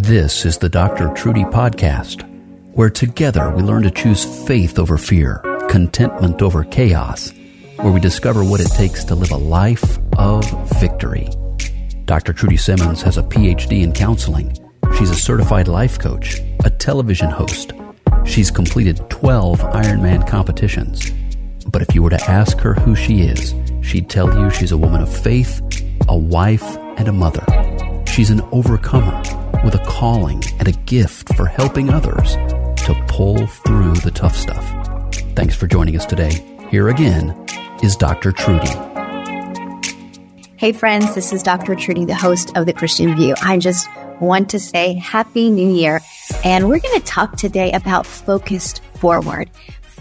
This 0.00 0.46
is 0.46 0.56
the 0.56 0.70
Dr. 0.70 1.12
Trudy 1.12 1.44
Podcast, 1.44 2.22
where 2.72 2.88
together 2.88 3.50
we 3.54 3.62
learn 3.62 3.82
to 3.82 3.90
choose 3.90 4.24
faith 4.46 4.78
over 4.78 4.96
fear, 4.96 5.42
contentment 5.68 6.40
over 6.40 6.64
chaos, 6.64 7.34
where 7.76 7.92
we 7.92 8.00
discover 8.00 8.42
what 8.42 8.62
it 8.62 8.70
takes 8.70 9.04
to 9.04 9.14
live 9.14 9.30
a 9.30 9.36
life 9.36 9.98
of 10.16 10.42
victory. 10.80 11.28
Dr. 12.06 12.32
Trudy 12.32 12.56
Simmons 12.56 13.02
has 13.02 13.18
a 13.18 13.22
PhD 13.22 13.82
in 13.82 13.92
counseling. 13.92 14.56
She's 14.96 15.10
a 15.10 15.14
certified 15.14 15.68
life 15.68 15.98
coach, 15.98 16.40
a 16.64 16.70
television 16.70 17.28
host. 17.28 17.72
She's 18.24 18.50
completed 18.50 19.04
12 19.10 19.60
Ironman 19.60 20.26
competitions. 20.26 21.10
But 21.66 21.82
if 21.82 21.94
you 21.94 22.02
were 22.02 22.10
to 22.10 22.30
ask 22.30 22.58
her 22.60 22.72
who 22.72 22.96
she 22.96 23.20
is, 23.20 23.54
she'd 23.82 24.08
tell 24.08 24.34
you 24.34 24.48
she's 24.48 24.72
a 24.72 24.78
woman 24.78 25.02
of 25.02 25.14
faith, 25.14 25.60
a 26.08 26.16
wife, 26.16 26.78
and 26.96 27.06
a 27.06 27.12
mother. 27.12 27.44
She's 28.06 28.30
an 28.30 28.40
overcomer 28.50 29.22
with 29.64 29.74
a 29.74 29.84
calling 29.86 30.42
and 30.58 30.68
a 30.68 30.72
gift 30.72 31.34
for 31.34 31.46
helping 31.46 31.90
others 31.90 32.34
to 32.84 32.94
pull 33.08 33.46
through 33.46 33.94
the 33.94 34.10
tough 34.10 34.36
stuff. 34.36 34.64
Thanks 35.34 35.54
for 35.54 35.66
joining 35.66 35.96
us 35.96 36.06
today. 36.06 36.44
Here 36.70 36.88
again 36.88 37.34
is 37.82 37.96
Dr. 37.96 38.32
Trudy. 38.32 38.70
Hey, 40.56 40.72
friends, 40.72 41.14
this 41.14 41.32
is 41.32 41.42
Dr. 41.42 41.74
Trudy, 41.74 42.04
the 42.04 42.14
host 42.14 42.56
of 42.56 42.66
The 42.66 42.72
Christian 42.72 43.16
View. 43.16 43.34
I 43.42 43.58
just 43.58 43.88
want 44.20 44.50
to 44.50 44.60
say 44.60 44.94
Happy 44.94 45.50
New 45.50 45.70
Year. 45.70 46.00
And 46.44 46.68
we're 46.68 46.80
going 46.80 47.00
to 47.00 47.06
talk 47.06 47.36
today 47.36 47.72
about 47.72 48.06
focused 48.06 48.82
forward. 48.96 49.50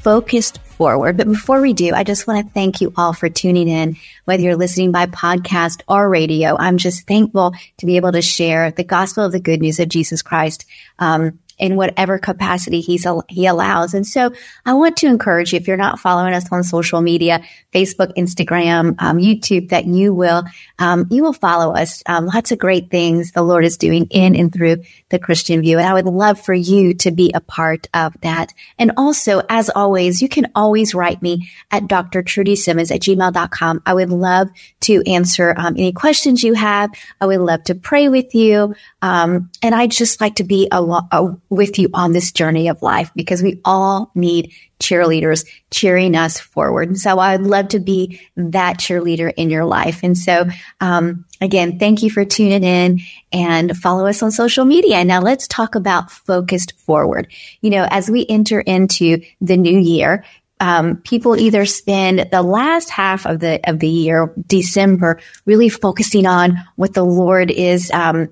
Focused 0.01 0.61
forward. 0.63 1.17
But 1.17 1.27
before 1.27 1.61
we 1.61 1.73
do, 1.73 1.93
I 1.93 2.03
just 2.03 2.25
want 2.25 2.45
to 2.45 2.53
thank 2.53 2.81
you 2.81 2.93
all 2.95 3.13
for 3.13 3.29
tuning 3.29 3.67
in, 3.67 3.97
whether 4.25 4.41
you're 4.43 4.55
listening 4.55 4.91
by 4.91 5.05
podcast 5.07 5.81
or 5.87 6.09
radio. 6.09 6.57
I'm 6.57 6.77
just 6.77 7.05
thankful 7.05 7.53
to 7.77 7.85
be 7.85 7.97
able 7.97 8.13
to 8.13 8.21
share 8.21 8.71
the 8.71 8.83
gospel 8.83 9.25
of 9.25 9.31
the 9.31 9.39
good 9.39 9.61
news 9.61 9.79
of 9.79 9.89
Jesus 9.89 10.21
Christ. 10.21 10.65
Um, 10.99 11.39
in 11.59 11.75
whatever 11.75 12.17
capacity 12.17 12.79
he's 12.79 13.05
he 13.27 13.45
allows. 13.45 13.93
And 13.93 14.07
so 14.07 14.31
I 14.65 14.73
want 14.73 14.97
to 14.97 15.07
encourage 15.07 15.53
you, 15.53 15.57
if 15.57 15.67
you're 15.67 15.77
not 15.77 15.99
following 15.99 16.33
us 16.33 16.49
on 16.51 16.63
social 16.63 17.01
media, 17.01 17.43
Facebook, 17.73 18.13
Instagram, 18.15 18.95
um, 18.99 19.17
YouTube, 19.17 19.69
that 19.69 19.85
you 19.85 20.13
will 20.13 20.43
um, 20.79 21.05
you 21.09 21.21
will 21.21 21.33
follow 21.33 21.75
us. 21.75 22.01
Um, 22.05 22.25
lots 22.25 22.51
of 22.51 22.59
great 22.59 22.89
things 22.89 23.31
the 23.31 23.41
Lord 23.41 23.65
is 23.65 23.77
doing 23.77 24.07
in 24.09 24.35
and 24.35 24.51
through 24.51 24.77
the 25.09 25.19
Christian 25.19 25.61
View, 25.61 25.77
and 25.77 25.87
I 25.87 25.93
would 25.93 26.05
love 26.05 26.39
for 26.39 26.53
you 26.53 26.93
to 26.95 27.11
be 27.11 27.31
a 27.33 27.41
part 27.41 27.87
of 27.93 28.15
that. 28.21 28.53
And 28.77 28.93
also, 28.97 29.41
as 29.49 29.69
always, 29.69 30.21
you 30.21 30.29
can 30.29 30.47
always 30.55 30.95
write 30.95 31.21
me 31.21 31.49
at 31.71 31.87
Dr. 31.87 32.23
Trudy 32.23 32.55
Simmons 32.55 32.91
at 32.91 33.01
gmail.com. 33.01 33.81
I 33.85 33.93
would 33.93 34.09
love 34.09 34.49
to 34.81 35.03
answer 35.05 35.53
um, 35.57 35.73
any 35.73 35.91
questions 35.91 36.43
you 36.43 36.53
have. 36.53 36.91
I 37.19 37.25
would 37.25 37.41
love 37.41 37.63
to 37.65 37.75
pray 37.75 38.07
with 38.07 38.33
you, 38.33 38.75
um, 39.01 39.49
and 39.61 39.75
I'd 39.75 39.91
just 39.91 40.21
like 40.21 40.35
to 40.35 40.43
be 40.43 40.67
a, 40.71 40.81
a 40.81 41.37
with 41.49 41.79
you 41.79 41.89
on 41.93 42.13
this 42.13 42.31
journey 42.31 42.67
of 42.67 42.81
life 42.81 43.11
because 43.15 43.41
we 43.41 43.59
all 43.65 44.11
need 44.15 44.53
cheerleaders 44.79 45.45
cheering 45.71 46.15
us 46.15 46.39
forward. 46.39 46.89
And 46.89 46.97
so 46.97 47.19
I 47.19 47.35
would 47.35 47.45
love 47.45 47.69
to 47.69 47.79
be 47.79 48.21
that 48.37 48.77
cheerleader 48.77 49.33
in 49.35 49.49
your 49.49 49.65
life. 49.65 50.01
And 50.03 50.17
so, 50.17 50.45
um, 50.79 51.25
again, 51.41 51.79
thank 51.79 52.01
you 52.01 52.09
for 52.09 52.23
tuning 52.23 52.63
in 52.63 52.99
and 53.33 53.75
follow 53.77 54.05
us 54.07 54.23
on 54.23 54.31
social 54.31 54.65
media. 54.65 55.03
Now 55.03 55.21
let's 55.21 55.47
talk 55.47 55.75
about 55.75 56.11
focused 56.11 56.79
forward. 56.79 57.27
You 57.61 57.71
know, 57.71 57.87
as 57.89 58.09
we 58.09 58.25
enter 58.27 58.61
into 58.61 59.21
the 59.41 59.57
new 59.57 59.77
year, 59.77 60.23
um, 60.61 60.97
people 60.97 61.37
either 61.37 61.65
spend 61.65 62.29
the 62.31 62.41
last 62.41 62.89
half 62.89 63.25
of 63.25 63.39
the 63.39 63.61
of 63.69 63.79
the 63.79 63.87
year, 63.87 64.33
December, 64.45 65.19
really 65.45 65.69
focusing 65.69 66.25
on 66.25 66.57
what 66.75 66.93
the 66.93 67.05
Lord 67.05 67.49
is 67.49 67.89
um, 67.91 68.29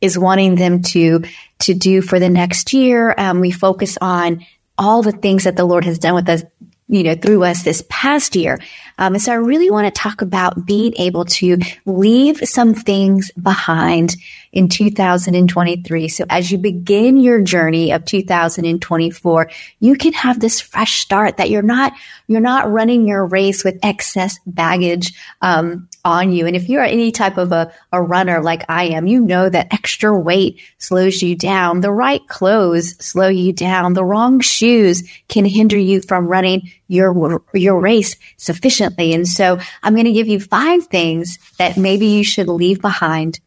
is 0.00 0.18
wanting 0.18 0.54
them 0.54 0.82
to 0.82 1.22
to 1.60 1.74
do 1.74 2.02
for 2.02 2.18
the 2.18 2.28
next 2.28 2.72
year. 2.72 3.14
Um, 3.16 3.40
we 3.40 3.50
focus 3.50 3.98
on 4.00 4.44
all 4.78 5.02
the 5.02 5.12
things 5.12 5.44
that 5.44 5.56
the 5.56 5.64
Lord 5.64 5.84
has 5.84 5.98
done 5.98 6.14
with 6.14 6.28
us, 6.28 6.42
you 6.88 7.02
know, 7.02 7.14
through 7.14 7.44
us 7.44 7.62
this 7.62 7.84
past 7.88 8.34
year. 8.34 8.58
Um, 9.00 9.14
and 9.14 9.22
so 9.22 9.32
I 9.32 9.36
really 9.36 9.70
want 9.70 9.92
to 9.92 10.00
talk 10.00 10.22
about 10.22 10.66
being 10.66 10.94
able 10.98 11.24
to 11.24 11.58
leave 11.86 12.46
some 12.46 12.74
things 12.74 13.32
behind 13.32 14.14
in 14.52 14.68
2023. 14.68 16.08
So 16.08 16.24
as 16.28 16.50
you 16.50 16.58
begin 16.58 17.18
your 17.18 17.40
journey 17.40 17.92
of 17.92 18.04
2024, 18.04 19.50
you 19.80 19.96
can 19.96 20.12
have 20.12 20.38
this 20.38 20.60
fresh 20.60 21.00
start 21.00 21.38
that 21.38 21.50
you're 21.50 21.62
not, 21.62 21.92
you're 22.28 22.40
not 22.40 22.70
running 22.70 23.08
your 23.08 23.26
race 23.26 23.64
with 23.64 23.78
excess 23.82 24.38
baggage, 24.46 25.14
um, 25.40 25.88
on 26.04 26.32
you. 26.32 26.46
And 26.46 26.56
if 26.56 26.68
you're 26.68 26.82
any 26.82 27.12
type 27.12 27.36
of 27.36 27.52
a, 27.52 27.72
a 27.92 28.00
runner 28.00 28.42
like 28.42 28.64
I 28.68 28.84
am, 28.84 29.06
you 29.06 29.20
know 29.20 29.48
that 29.48 29.72
extra 29.72 30.18
weight 30.18 30.60
slows 30.78 31.22
you 31.22 31.36
down. 31.36 31.80
The 31.80 31.92
right 31.92 32.26
clothes 32.28 32.96
slow 33.04 33.28
you 33.28 33.52
down. 33.52 33.92
The 33.92 34.04
wrong 34.04 34.40
shoes 34.40 35.02
can 35.28 35.44
hinder 35.44 35.78
you 35.78 36.00
from 36.00 36.26
running 36.26 36.70
your, 36.88 37.42
your 37.52 37.80
race 37.80 38.16
sufficiently. 38.36 38.89
And 38.98 39.26
so 39.26 39.58
I'm 39.82 39.94
going 39.94 40.06
to 40.06 40.12
give 40.12 40.28
you 40.28 40.40
five 40.40 40.86
things 40.86 41.38
that 41.58 41.76
maybe 41.76 42.06
you 42.06 42.24
should 42.24 42.48
leave 42.48 42.80
behind, 42.80 43.40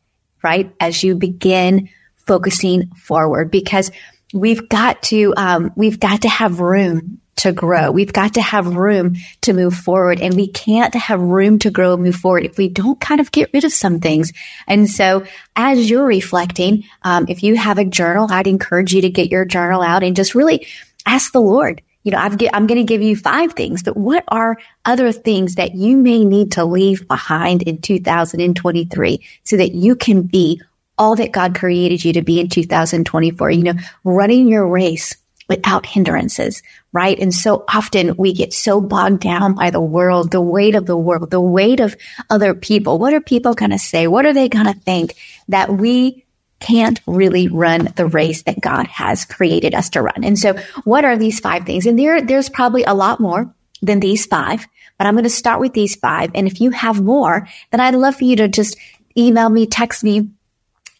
right? 0.43 0.73
As 0.79 1.03
you 1.03 1.15
begin 1.15 1.89
focusing 2.15 2.89
forward 2.95 3.51
because 3.51 3.91
we've 4.33 4.67
got 4.69 5.03
to, 5.03 5.33
um, 5.37 5.71
we've 5.75 5.99
got 5.99 6.21
to 6.21 6.29
have 6.29 6.59
room 6.59 7.19
to 7.35 7.51
grow. 7.51 7.91
We've 7.91 8.13
got 8.13 8.35
to 8.35 8.41
have 8.41 8.75
room 8.75 9.15
to 9.41 9.53
move 9.53 9.75
forward 9.75 10.21
and 10.21 10.35
we 10.35 10.47
can't 10.47 10.93
have 10.93 11.19
room 11.19 11.59
to 11.59 11.71
grow 11.71 11.93
and 11.93 12.03
move 12.03 12.15
forward 12.15 12.45
if 12.45 12.57
we 12.57 12.69
don't 12.69 12.99
kind 12.99 13.19
of 13.19 13.31
get 13.31 13.49
rid 13.53 13.63
of 13.63 13.73
some 13.73 13.99
things. 13.99 14.31
And 14.67 14.89
so 14.89 15.25
as 15.55 15.89
you're 15.89 16.05
reflecting, 16.05 16.83
um, 17.01 17.25
if 17.27 17.43
you 17.43 17.55
have 17.55 17.77
a 17.77 17.85
journal, 17.85 18.27
I'd 18.29 18.47
encourage 18.47 18.93
you 18.93 19.01
to 19.01 19.09
get 19.09 19.31
your 19.31 19.45
journal 19.45 19.81
out 19.81 20.03
and 20.03 20.15
just 20.15 20.35
really 20.35 20.67
ask 21.05 21.31
the 21.31 21.41
Lord, 21.41 21.81
you 22.03 22.11
know, 22.11 22.17
I've 22.17 22.37
I'm 22.53 22.67
going 22.67 22.79
to 22.79 22.83
give 22.83 23.01
you 23.01 23.15
five 23.15 23.53
things, 23.53 23.81
but 23.81 23.97
what 23.97 24.23
are 24.27 24.57
other 24.85 25.11
things 25.11 25.55
that 25.55 25.73
you 25.75 25.97
may 25.97 26.23
need 26.25 26.51
to 26.53 26.65
leave 26.65 27.07
behind 27.07 27.63
in 27.63 27.79
2023 27.81 29.25
so 29.43 29.57
that 29.57 29.73
you 29.73 29.95
can 29.95 30.23
be 30.23 30.61
all 30.97 31.15
that 31.15 31.31
God 31.31 31.55
created 31.55 32.03
you 32.03 32.13
to 32.13 32.21
be 32.21 32.39
in 32.39 32.49
2024? 32.49 33.51
You 33.51 33.63
know, 33.63 33.73
running 34.03 34.47
your 34.47 34.67
race 34.67 35.15
without 35.49 35.85
hindrances, 35.85 36.61
right? 36.91 37.19
And 37.19 37.33
so 37.33 37.65
often 37.67 38.15
we 38.17 38.33
get 38.33 38.53
so 38.53 38.79
bogged 38.81 39.21
down 39.21 39.53
by 39.53 39.69
the 39.69 39.81
world, 39.81 40.31
the 40.31 40.41
weight 40.41 40.75
of 40.75 40.85
the 40.85 40.97
world, 40.97 41.31
the 41.31 41.41
weight 41.41 41.79
of 41.79 41.95
other 42.29 42.53
people. 42.53 42.97
What 42.97 43.13
are 43.13 43.21
people 43.21 43.53
going 43.53 43.71
to 43.71 43.79
say? 43.79 44.07
What 44.07 44.25
are 44.25 44.33
they 44.33 44.49
going 44.49 44.65
to 44.65 44.79
think 44.79 45.15
that 45.49 45.69
we 45.69 46.22
can't 46.63 46.99
really 47.05 47.47
run 47.49 47.89
the 47.95 48.07
race 48.07 48.43
that 48.43 48.61
God 48.61 48.87
has 48.87 49.25
created 49.25 49.75
us 49.75 49.89
to 49.91 50.01
run? 50.01 50.23
And 50.23 50.39
so 50.39 50.55
what 50.85 51.05
are 51.05 51.17
these 51.17 51.39
five 51.39 51.65
things? 51.65 51.85
And 51.85 51.99
there, 51.99 52.21
there's 52.21 52.49
probably 52.49 52.83
a 52.83 52.93
lot 52.93 53.19
more 53.19 53.53
than 53.81 53.99
these 53.99 54.25
five, 54.25 54.65
but 54.97 55.05
I'm 55.05 55.13
going 55.13 55.25
to 55.25 55.29
start 55.29 55.59
with 55.59 55.73
these 55.73 55.95
five. 55.95 56.31
And 56.33 56.47
if 56.47 56.61
you 56.61 56.71
have 56.71 57.01
more, 57.01 57.47
then 57.71 57.79
I'd 57.81 57.95
love 57.95 58.15
for 58.15 58.23
you 58.23 58.37
to 58.37 58.47
just 58.47 58.77
email 59.17 59.49
me, 59.49 59.67
text 59.67 60.03
me, 60.03 60.29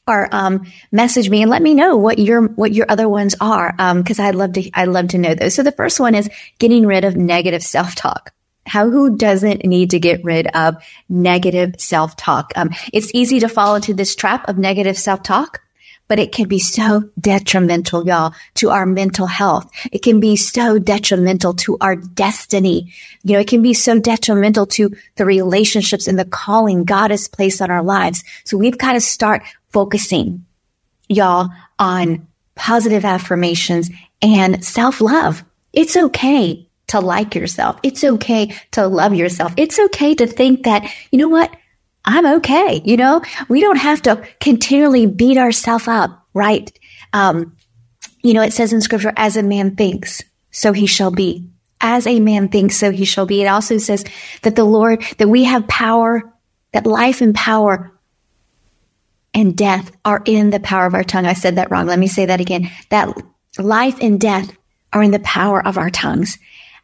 or 0.06 0.28
um, 0.35 0.66
message 0.91 1.29
me 1.29 1.41
and 1.41 1.50
let 1.50 1.62
me 1.62 1.74
know 1.74 1.95
what 1.95 2.19
your 2.19 2.42
what 2.42 2.74
your 2.74 2.86
other 2.89 3.07
ones 3.07 3.36
are 3.39 3.74
Um, 3.80 4.01
because 4.01 4.19
um, 4.19 4.25
I'd 4.25 4.36
love 4.36 4.51
to 4.54 4.69
I'd 4.74 4.89
love 4.89 5.07
to 5.09 5.18
know 5.18 5.33
those. 5.33 5.56
So 5.56 5.63
the 5.63 5.71
first 5.71 5.98
one 6.00 6.13
is 6.13 6.30
getting 6.59 6.86
rid 6.86 7.06
of 7.06 7.16
negative 7.16 7.63
self 7.63 7.95
talk. 7.95 8.33
How 8.65 8.89
who 8.89 9.15
doesn't 9.15 9.65
need 9.65 9.89
to 9.92 10.00
get 10.00 10.24
rid 10.24 10.48
of 10.56 10.75
negative 11.10 11.75
self 11.77 12.15
talk? 12.15 12.54
Um, 12.56 12.71
it's 12.92 13.12
easy 13.13 13.39
to 13.42 13.50
fall 13.50 13.75
into 13.75 13.94
this 13.94 14.15
trap 14.15 14.48
of 14.48 14.57
negative 14.57 14.98
self 14.98 15.24
talk. 15.24 15.62
But 16.10 16.19
it 16.19 16.33
can 16.33 16.50
be 16.50 16.60
so 16.60 17.10
detrimental, 17.19 18.06
y'all, 18.06 18.33
to 18.56 18.71
our 18.71 18.86
mental 18.86 19.25
health. 19.25 19.71
It 19.92 20.04
can 20.04 20.19
be 20.19 20.36
so 20.36 20.77
detrimental 20.77 21.54
to 21.56 21.77
our 21.80 21.95
destiny. 21.95 22.92
You 23.24 23.33
know, 23.33 23.39
it 23.39 23.48
can 23.48 23.62
be 23.62 23.74
so 23.74 24.00
detrimental 24.00 24.66
to 24.68 24.92
the 25.16 25.25
relationships 25.25 26.07
and 26.07 26.19
the 26.19 26.25
calling 26.25 26.83
God 26.83 27.09
has 27.12 27.30
placed 27.30 27.62
on 27.62 27.71
our 27.71 27.81
lives. 27.81 28.21
So 28.44 28.57
we've 28.57 28.77
got 28.77 28.94
to 28.94 29.01
start 29.01 29.44
focusing, 29.69 30.45
y'all, 31.07 31.50
on 31.80 32.27
positive 32.56 33.06
affirmations 33.06 33.89
and 34.21 34.63
self 34.63 35.00
love. 35.00 35.44
It's 35.71 35.95
okay 35.95 36.68
to 36.94 37.00
like 37.00 37.34
yourself. 37.34 37.80
It's 37.81 38.04
okay 38.04 38.56
to 38.72 38.88
love 38.88 39.16
yourself. 39.16 39.51
It's 39.57 39.80
okay 39.80 40.13
to 40.13 40.28
think 40.28 40.63
that, 40.66 40.88
you 41.12 41.18
know 41.18 41.28
what? 41.28 41.51
I'm 42.06 42.25
okay. 42.38 42.84
You 42.86 42.98
know, 42.98 43.24
we 43.50 43.62
don't 43.62 43.78
have 43.78 44.04
to 44.04 44.24
continually 44.40 45.07
beat 45.07 45.40
ourselves 45.40 45.88
up, 45.88 46.24
right? 46.36 46.72
Um, 47.12 47.57
you 48.22 48.36
know, 48.36 48.44
it 48.44 48.54
says 48.54 48.74
in 48.74 48.81
scripture, 48.81 49.12
as 49.18 49.38
a 49.38 49.42
man 49.42 49.75
thinks, 49.75 50.22
so 50.51 50.72
he 50.72 50.86
shall 50.86 51.10
be. 51.10 51.50
As 51.81 52.06
a 52.06 52.19
man 52.19 52.50
thinks, 52.50 52.78
so 52.78 52.92
he 52.92 53.06
shall 53.06 53.25
be. 53.25 53.42
It 53.42 53.48
also 53.48 53.80
says 53.80 54.06
that 54.44 54.56
the 54.56 54.63
Lord, 54.63 55.04
that 55.18 55.28
we 55.28 55.45
have 55.45 55.68
power, 55.68 56.22
that 56.74 56.86
life 56.86 57.22
and 57.22 57.34
power 57.34 57.92
and 59.34 59.57
death 59.57 59.92
are 60.06 60.22
in 60.25 60.51
the 60.51 60.60
power 60.60 60.86
of 60.86 60.94
our 60.94 61.04
tongue. 61.04 61.25
I 61.25 61.34
said 61.34 61.56
that 61.56 61.72
wrong. 61.72 61.88
Let 61.88 61.98
me 61.98 62.07
say 62.07 62.28
that 62.28 62.40
again. 62.40 62.69
That 62.90 63.18
life 63.57 63.98
and 64.00 64.22
death 64.22 64.56
are 64.94 65.01
in 65.01 65.12
the 65.12 65.19
power 65.19 65.66
of 65.66 65.78
our 65.78 65.90
tongues. 65.90 66.38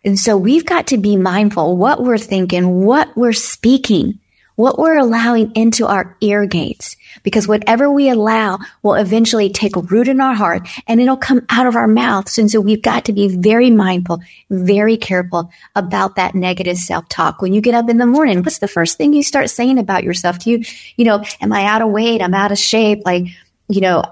And 0.03 0.17
so 0.17 0.37
we've 0.37 0.65
got 0.65 0.87
to 0.87 0.97
be 0.97 1.17
mindful 1.17 1.75
what 1.77 2.03
we're 2.03 2.17
thinking, 2.17 2.85
what 2.85 3.15
we're 3.17 3.33
speaking 3.33 4.19
what 4.59 4.77
we're 4.77 4.97
allowing 4.97 5.53
into 5.55 5.87
our 5.87 6.17
ear 6.19 6.45
gates, 6.45 6.97
because 7.23 7.47
whatever 7.47 7.89
we 7.89 8.09
allow 8.09 8.59
will 8.83 8.95
eventually 8.95 9.49
take 9.49 9.73
root 9.89 10.09
in 10.09 10.19
our 10.19 10.33
heart 10.33 10.67
and 10.85 10.99
it'll 10.99 11.15
come 11.15 11.45
out 11.47 11.65
of 11.65 11.77
our 11.77 11.87
mouths. 11.87 12.37
And 12.37 12.51
so 12.51 12.59
we've 12.59 12.81
got 12.81 13.05
to 13.05 13.13
be 13.13 13.29
very 13.29 13.69
mindful, 13.69 14.19
very 14.49 14.97
careful 14.97 15.49
about 15.77 16.17
that 16.17 16.35
negative 16.35 16.75
self-talk. 16.75 17.41
When 17.41 17.53
you 17.53 17.61
get 17.61 17.73
up 17.73 17.89
in 17.89 17.99
the 17.99 18.05
morning, 18.05 18.43
what's 18.43 18.57
the 18.57 18.67
first 18.67 18.97
thing 18.97 19.13
you 19.13 19.23
start 19.23 19.49
saying 19.49 19.79
about 19.79 20.03
yourself? 20.03 20.39
Do 20.39 20.51
you, 20.51 20.65
you 20.97 21.05
know, 21.05 21.23
am 21.39 21.53
I 21.53 21.63
out 21.63 21.81
of 21.81 21.91
weight? 21.91 22.21
I'm 22.21 22.33
out 22.33 22.51
of 22.51 22.57
shape. 22.57 23.03
Like, 23.05 23.27
you 23.69 23.79
know, 23.79 24.03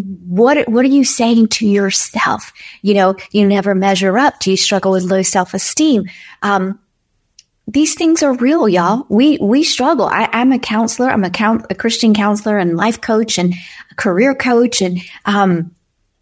what 0.00 0.68
what 0.68 0.84
are 0.84 0.88
you 0.88 1.04
saying 1.04 1.48
to 1.48 1.66
yourself? 1.66 2.52
You 2.82 2.94
know, 2.94 3.16
you 3.30 3.46
never 3.46 3.74
measure 3.74 4.18
up. 4.18 4.40
Do 4.40 4.50
you 4.50 4.56
struggle 4.56 4.92
with 4.92 5.04
low 5.04 5.22
self 5.22 5.54
esteem? 5.54 6.04
Um, 6.42 6.78
these 7.66 7.94
things 7.94 8.22
are 8.22 8.34
real, 8.34 8.68
y'all. 8.68 9.06
We 9.08 9.38
we 9.38 9.64
struggle. 9.64 10.06
I, 10.06 10.28
am 10.32 10.52
a 10.52 10.58
counselor. 10.58 11.10
I'm 11.10 11.24
a, 11.24 11.30
count, 11.30 11.66
a 11.70 11.74
Christian 11.74 12.12
counselor 12.12 12.58
and 12.58 12.76
life 12.76 13.00
coach 13.00 13.38
and 13.38 13.54
career 13.96 14.34
coach, 14.34 14.82
and 14.82 15.00
um, 15.24 15.74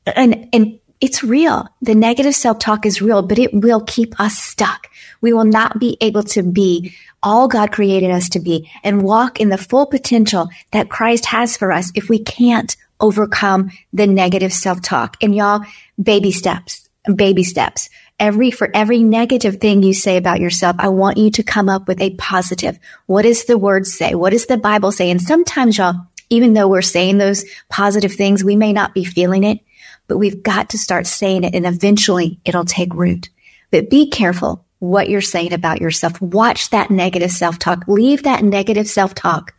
and 0.06 0.48
and 0.52 0.78
it's 1.00 1.24
real. 1.24 1.66
The 1.80 1.96
negative 1.96 2.34
self 2.34 2.60
talk 2.60 2.86
is 2.86 3.02
real, 3.02 3.22
but 3.22 3.38
it 3.38 3.52
will 3.52 3.80
keep 3.80 4.18
us 4.20 4.38
stuck. 4.38 4.88
We 5.20 5.32
will 5.32 5.44
not 5.44 5.80
be 5.80 5.96
able 6.00 6.22
to 6.24 6.42
be 6.42 6.94
all 7.22 7.48
God 7.48 7.72
created 7.72 8.10
us 8.10 8.28
to 8.30 8.40
be 8.40 8.70
and 8.82 9.02
walk 9.02 9.40
in 9.40 9.48
the 9.48 9.58
full 9.58 9.86
potential 9.86 10.48
that 10.72 10.90
Christ 10.90 11.26
has 11.26 11.56
for 11.56 11.72
us 11.72 11.92
if 11.94 12.08
we 12.08 12.18
can't 12.18 12.76
overcome 13.02 13.70
the 13.92 14.06
negative 14.06 14.52
self 14.52 14.80
talk. 14.80 15.16
And 15.22 15.34
y'all, 15.34 15.60
baby 16.00 16.32
steps, 16.32 16.88
baby 17.14 17.44
steps 17.44 17.90
every, 18.22 18.52
for 18.52 18.70
every 18.72 19.02
negative 19.02 19.56
thing 19.56 19.82
you 19.82 19.92
say 19.92 20.16
about 20.16 20.40
yourself, 20.40 20.76
I 20.78 20.88
want 20.88 21.18
you 21.18 21.30
to 21.32 21.42
come 21.42 21.68
up 21.68 21.88
with 21.88 22.00
a 22.00 22.14
positive. 22.14 22.78
What 23.06 23.22
does 23.22 23.44
the 23.44 23.58
word 23.58 23.84
say? 23.84 24.14
What 24.14 24.30
does 24.30 24.46
the 24.46 24.56
Bible 24.56 24.92
say? 24.92 25.10
And 25.10 25.20
sometimes 25.20 25.76
y'all, 25.76 26.06
even 26.30 26.54
though 26.54 26.68
we're 26.68 26.82
saying 26.82 27.18
those 27.18 27.44
positive 27.68 28.12
things, 28.12 28.44
we 28.44 28.54
may 28.54 28.72
not 28.72 28.94
be 28.94 29.04
feeling 29.04 29.42
it, 29.42 29.58
but 30.06 30.18
we've 30.18 30.40
got 30.40 30.70
to 30.70 30.78
start 30.78 31.08
saying 31.08 31.42
it 31.42 31.54
and 31.54 31.66
eventually 31.66 32.38
it'll 32.44 32.64
take 32.64 32.94
root. 32.94 33.28
But 33.72 33.90
be 33.90 34.08
careful 34.08 34.64
what 34.78 35.08
you're 35.08 35.20
saying 35.20 35.52
about 35.52 35.80
yourself. 35.80 36.20
Watch 36.20 36.70
that 36.70 36.92
negative 36.92 37.32
self 37.32 37.58
talk. 37.58 37.84
Leave 37.88 38.22
that 38.22 38.44
negative 38.44 38.88
self 38.88 39.14
talk 39.14 39.52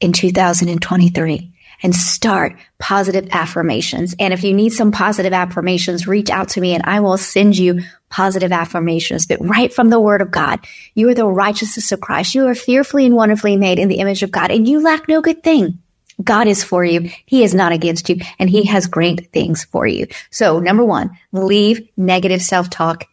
in 0.00 0.12
2023 0.12 1.51
and 1.82 1.94
start 1.94 2.56
positive 2.78 3.28
affirmations. 3.32 4.14
And 4.18 4.32
if 4.32 4.44
you 4.44 4.54
need 4.54 4.70
some 4.70 4.92
positive 4.92 5.32
affirmations, 5.32 6.06
reach 6.06 6.30
out 6.30 6.50
to 6.50 6.60
me 6.60 6.74
and 6.74 6.84
I 6.84 7.00
will 7.00 7.16
send 7.16 7.58
you 7.58 7.80
positive 8.08 8.52
affirmations, 8.52 9.26
but 9.26 9.40
right 9.40 9.72
from 9.72 9.88
the 9.88 10.00
word 10.00 10.22
of 10.22 10.30
God. 10.30 10.60
You 10.94 11.08
are 11.08 11.14
the 11.14 11.26
righteousness 11.26 11.92
of 11.92 12.00
Christ. 12.00 12.34
You 12.34 12.46
are 12.46 12.54
fearfully 12.54 13.06
and 13.06 13.16
wonderfully 13.16 13.56
made 13.56 13.78
in 13.78 13.88
the 13.88 13.98
image 13.98 14.22
of 14.22 14.30
God 14.30 14.50
and 14.50 14.68
you 14.68 14.82
lack 14.82 15.08
no 15.08 15.20
good 15.20 15.42
thing. 15.42 15.78
God 16.22 16.46
is 16.46 16.62
for 16.62 16.84
you. 16.84 17.10
He 17.26 17.42
is 17.42 17.54
not 17.54 17.72
against 17.72 18.08
you 18.08 18.16
and 18.38 18.48
he 18.48 18.64
has 18.66 18.86
great 18.86 19.32
things 19.32 19.64
for 19.64 19.86
you. 19.86 20.06
So 20.30 20.60
number 20.60 20.84
one, 20.84 21.18
leave 21.32 21.88
negative 21.96 22.42
self-talk 22.42 23.04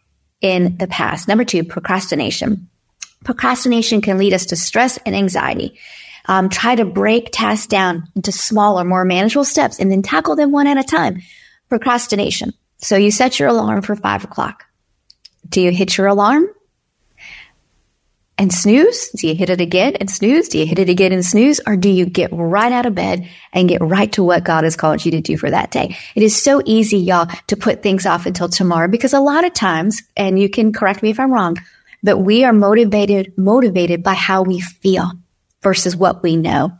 in 0.41 0.77
the 0.77 0.87
past. 0.87 1.27
Number 1.27 1.43
two, 1.43 1.63
procrastination. 1.63 2.69
Procrastination 3.23 4.01
can 4.01 4.17
lead 4.17 4.33
us 4.33 4.47
to 4.47 4.55
stress 4.55 4.97
and 5.05 5.15
anxiety. 5.15 5.77
Um, 6.27 6.49
try 6.49 6.75
to 6.75 6.85
break 6.85 7.29
tasks 7.31 7.67
down 7.67 8.07
into 8.15 8.31
smaller, 8.31 8.83
more 8.83 9.05
manageable 9.05 9.45
steps 9.45 9.79
and 9.79 9.91
then 9.91 10.01
tackle 10.01 10.35
them 10.35 10.51
one 10.51 10.67
at 10.67 10.77
a 10.77 10.83
time. 10.83 11.21
Procrastination. 11.69 12.53
So 12.77 12.95
you 12.95 13.11
set 13.11 13.39
your 13.39 13.49
alarm 13.49 13.81
for 13.81 13.95
five 13.95 14.23
o'clock. 14.23 14.65
Do 15.47 15.61
you 15.61 15.71
hit 15.71 15.97
your 15.97 16.07
alarm 16.07 16.47
and 18.37 18.53
snooze? 18.53 19.09
Do 19.09 19.27
you 19.27 19.35
hit 19.35 19.49
it 19.49 19.59
again 19.59 19.95
and 19.97 20.09
snooze? 20.09 20.47
Do 20.47 20.59
you 20.59 20.65
hit 20.65 20.79
it 20.79 20.89
again 20.89 21.11
and 21.11 21.25
snooze? 21.25 21.59
Or 21.67 21.75
do 21.75 21.89
you 21.89 22.05
get 22.05 22.29
right 22.31 22.71
out 22.71 22.85
of 22.85 22.95
bed 22.95 23.27
and 23.51 23.67
get 23.67 23.81
right 23.81 24.11
to 24.13 24.23
what 24.23 24.45
God 24.45 24.63
has 24.63 24.77
called 24.77 25.03
you 25.03 25.11
to 25.11 25.21
do 25.21 25.37
for 25.37 25.51
that 25.51 25.71
day? 25.71 25.97
It 26.15 26.23
is 26.23 26.41
so 26.41 26.61
easy, 26.65 26.97
y'all, 26.97 27.29
to 27.47 27.57
put 27.57 27.83
things 27.83 28.05
off 28.05 28.25
until 28.25 28.47
tomorrow 28.47 28.87
because 28.87 29.13
a 29.13 29.19
lot 29.19 29.43
of 29.43 29.53
times, 29.53 30.01
and 30.15 30.39
you 30.39 30.49
can 30.49 30.71
correct 30.71 31.03
me 31.03 31.09
if 31.09 31.19
I'm 31.19 31.33
wrong, 31.33 31.57
but 32.01 32.19
we 32.19 32.45
are 32.45 32.53
motivated, 32.53 33.37
motivated 33.37 34.03
by 34.03 34.13
how 34.13 34.43
we 34.43 34.61
feel 34.61 35.11
versus 35.61 35.95
what 35.95 36.23
we 36.23 36.35
know. 36.35 36.71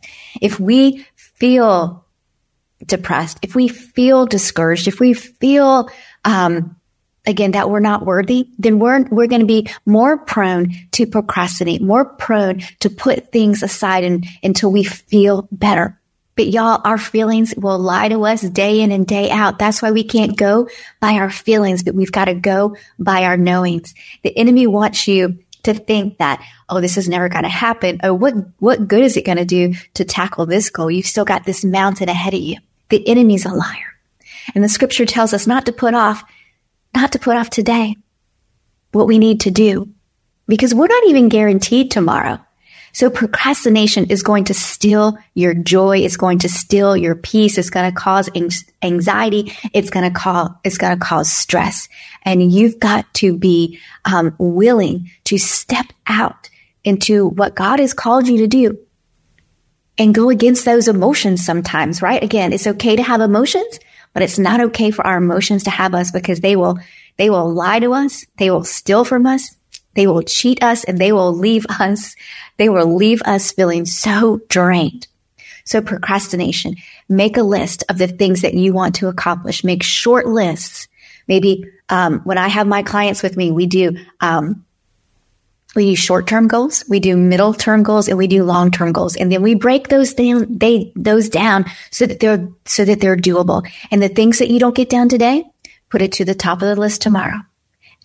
If 0.42 0.60
we 0.60 1.06
feel 1.16 2.06
depressed, 2.86 3.40
if 3.42 3.56
we 3.56 3.68
feel 3.68 4.26
discouraged, 4.26 4.88
if 4.88 5.00
we 5.00 5.14
feel, 5.14 5.90
um, 6.26 6.76
again, 7.26 7.52
that 7.52 7.70
we're 7.70 7.80
not 7.80 8.06
worthy, 8.06 8.50
then 8.58 8.80
we're, 8.80 9.04
we're 9.10 9.28
going 9.28 9.42
to 9.42 9.48
be 9.48 9.68
more 9.86 10.18
prone 10.18 10.74
to 10.92 11.06
procrastinate, 11.06 11.82
more 11.82 12.06
prone 12.06 12.62
to 12.80 12.90
put 12.90 13.32
things 13.32 13.64
aside 13.64 14.04
and, 14.04 14.26
until 14.44 14.72
we 14.72 14.84
feel 14.84 15.48
better. 15.52 16.00
But 16.36 16.48
y'all, 16.48 16.80
our 16.86 16.98
feelings 16.98 17.54
will 17.58 17.78
lie 17.78 18.08
to 18.08 18.24
us 18.24 18.42
day 18.42 18.80
in 18.80 18.94
and 18.94 19.06
day 19.06 19.30
out. 19.30 19.60
That's 19.60 19.82
why 19.82 19.92
we 19.92 20.06
can't 20.06 20.38
go 20.38 20.70
by 21.02 21.16
our 21.16 21.30
feelings, 21.30 21.84
but 21.84 21.96
we've 21.96 22.14
got 22.14 22.26
to 22.26 22.34
go 22.34 22.78
by 22.98 23.26
our 23.26 23.36
knowings. 23.36 23.94
The 24.24 24.36
enemy 24.38 24.66
wants 24.66 25.06
you 25.06 25.40
to 25.64 25.74
think 25.74 26.18
that, 26.18 26.44
oh, 26.70 26.82
this 26.82 26.98
is 26.98 27.10
never 27.10 27.30
going 27.30 27.44
to 27.44 27.50
happen. 27.50 28.00
Oh, 28.04 28.14
what, 28.14 28.34
what 28.60 28.88
good 28.88 29.04
is 29.04 29.18
it 29.18 29.26
going 29.26 29.38
to 29.38 29.46
do 29.46 29.74
to 29.96 30.06
tackle 30.06 30.46
this 30.46 30.70
goal? 30.70 30.90
You've 30.90 31.06
still 31.06 31.26
got 31.26 31.46
this 31.46 31.64
mountain 31.64 32.10
ahead 32.10 32.34
of 32.34 32.40
you. 32.40 32.58
The 32.90 33.08
enemy's 33.08 33.46
a 33.46 33.54
liar. 33.54 33.96
And 34.56 34.64
the 34.64 34.70
scripture 34.70 35.06
tells 35.06 35.34
us 35.34 35.48
not 35.48 35.66
to 35.66 35.74
put 35.74 35.94
off, 35.94 36.24
not 36.96 37.12
to 37.12 37.20
put 37.20 37.38
off 37.38 37.50
today 37.50 37.96
what 38.92 39.08
we 39.08 39.20
need 39.20 39.42
to 39.42 39.52
do 39.52 39.90
because 40.48 40.74
we're 40.74 40.88
not 40.88 41.08
even 41.08 41.30
guaranteed 41.30 41.92
tomorrow. 41.92 42.40
So 43.00 43.10
procrastination 43.10 44.08
is 44.10 44.24
going 44.24 44.44
to 44.44 44.54
steal 44.54 45.18
your 45.34 45.54
joy. 45.54 46.00
It's 46.00 46.18
going 46.18 46.40
to 46.40 46.50
steal 46.50 46.98
your 46.98 47.16
peace. 47.16 47.58
It's 47.58 47.70
going 47.70 47.90
to 47.90 47.98
cause 47.98 48.30
anxiety. 48.82 49.54
It's 49.74 49.90
going 49.90 50.04
to 50.04 50.20
cause, 50.20 50.50
it's 50.66 50.78
going 50.78 51.00
to 51.00 51.06
cause 51.06 51.32
stress. 51.32 51.88
And 52.24 52.52
you've 52.52 52.78
got 52.78 53.06
to 53.14 53.38
be 53.38 53.80
um, 54.04 54.36
willing 54.38 55.12
to 55.24 55.38
step 55.38 55.86
out 56.08 56.50
into 56.84 57.30
what 57.30 57.56
God 57.56 57.80
has 57.80 57.94
called 57.94 58.28
you 58.28 58.40
to 58.40 58.48
do 58.48 58.78
and 59.98 60.14
go 60.14 60.30
against 60.30 60.66
those 60.66 60.90
emotions 60.90 61.46
sometimes, 61.46 62.02
right? 62.02 62.22
Again, 62.22 62.52
it's 62.52 62.68
okay 62.68 62.98
to 62.98 63.04
have 63.04 63.22
emotions, 63.22 63.80
but 64.12 64.24
it's 64.24 64.38
not 64.38 64.60
okay 64.60 64.92
for 64.92 65.08
our 65.08 65.20
emotions 65.20 65.64
to 65.64 65.70
have 65.70 65.96
us 65.96 66.12
because 66.12 66.42
they 66.42 66.58
will, 66.58 66.78
they 67.16 67.30
will 67.30 67.50
lie 67.50 67.80
to 67.80 67.94
us. 67.94 68.26
They 68.38 68.52
will 68.52 68.66
steal 68.66 69.06
from 69.06 69.26
us. 69.26 69.56
They 70.00 70.08
will 70.08 70.22
cheat 70.22 70.64
us 70.64 70.86
and 70.86 70.98
they 70.98 71.12
will 71.12 71.34
leave 71.34 71.66
us 71.80 72.16
they 72.56 72.70
will 72.70 72.96
leave 72.96 73.22
us 73.24 73.52
feeling 73.52 73.86
so 73.86 74.42
drained. 74.48 75.08
So 75.66 75.82
procrastination, 75.82 76.76
make 77.10 77.36
a 77.36 77.42
list 77.42 77.84
of 77.90 77.98
the 77.98 78.08
things 78.08 78.42
that 78.42 78.54
you 78.54 78.74
want 78.74 78.96
to 78.96 79.08
accomplish. 79.08 79.64
Make 79.64 79.84
short 79.84 80.26
lists. 80.26 80.88
Maybe, 81.28 81.66
um, 81.90 82.20
when 82.26 82.38
I 82.38 82.48
have 82.48 82.68
my 82.68 82.84
clients 82.84 83.24
with 83.24 83.38
me, 83.38 83.52
we 83.52 83.66
do, 83.66 83.98
um, 84.20 84.66
we 85.76 85.92
do 85.92 85.96
short-term 85.96 86.48
goals, 86.48 86.84
we 86.90 87.00
do 87.00 87.16
middle-term 87.16 87.84
goals, 87.84 88.08
and 88.08 88.18
we 88.18 88.28
do 88.28 88.44
long-term 88.44 88.92
goals. 88.92 89.16
And 89.16 89.32
then 89.32 89.42
we 89.42 89.54
break 89.54 89.88
those 89.90 90.14
down, 90.14 90.48
they, 90.50 90.92
those 90.96 91.30
down 91.30 91.66
so 91.92 92.06
that 92.08 92.20
they're, 92.20 92.50
so 92.66 92.84
that 92.86 93.00
they're 93.00 93.18
doable. 93.18 93.70
And 93.92 94.02
the 94.02 94.10
things 94.10 94.40
that 94.40 94.50
you 94.50 94.60
don't 94.60 94.76
get 94.76 94.90
done 94.90 95.08
today, 95.08 95.44
put 95.90 96.02
it 96.02 96.14
to 96.14 96.26
the 96.26 96.36
top 96.36 96.62
of 96.62 96.68
the 96.68 96.76
list 96.76 97.02
tomorrow. 97.02 97.40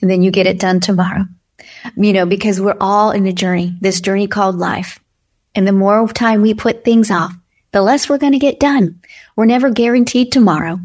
And 0.01 0.11
then 0.11 0.23
you 0.23 0.31
get 0.31 0.47
it 0.47 0.59
done 0.59 0.81
tomorrow 0.81 1.25
you 1.97 2.13
know, 2.13 2.27
because 2.27 2.61
we're 2.61 2.77
all 2.81 3.11
in 3.11 3.27
a 3.27 3.33
journey, 3.33 3.77
this 3.81 4.01
journey 4.01 4.27
called 4.27 4.57
life. 4.57 5.01
And 5.55 5.67
the 5.67 5.73
more 5.73 6.09
time 6.09 6.43
we 6.43 6.55
put 6.55 6.85
things 6.85 7.11
off, 7.11 7.33
the 7.73 7.83
less 7.83 8.09
we're 8.09 8.19
going 8.19 8.33
to 8.33 8.39
get 8.39 8.61
done. 8.61 9.01
We're 9.37 9.47
never 9.47 9.71
guaranteed 9.71 10.33
tomorrow. 10.33 10.81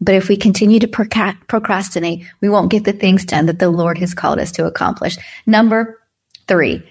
But 0.00 0.16
if 0.16 0.28
we 0.28 0.36
continue 0.36 0.80
to 0.80 0.88
procrastinate, 0.88 2.26
we 2.40 2.48
won't 2.48 2.72
get 2.72 2.84
the 2.84 2.92
things 2.92 3.24
done 3.24 3.46
that 3.46 3.60
the 3.60 3.70
Lord 3.70 3.98
has 3.98 4.14
called 4.14 4.40
us 4.40 4.50
to 4.52 4.66
accomplish. 4.66 5.16
Number 5.46 6.00
three, 6.48 6.82